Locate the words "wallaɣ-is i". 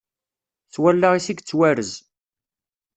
0.81-1.33